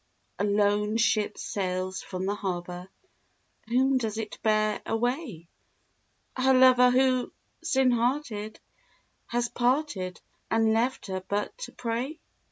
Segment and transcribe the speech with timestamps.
[0.39, 2.89] A lone ship sails from the harbour:
[3.67, 5.47] Whom does it bear away?
[6.35, 7.31] Her lover who,
[7.61, 8.59] sin hearted,
[9.27, 10.19] has parted
[10.49, 12.19] And left her but to pray?